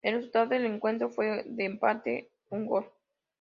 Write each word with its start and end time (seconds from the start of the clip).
El 0.03 0.15
resultado 0.15 0.47
del 0.47 0.65
encuentro 0.65 1.11
fue 1.11 1.43
de 1.45 1.63
empate 1.63 2.31
a 2.49 2.55
un 2.55 2.65
gol. 2.65 2.89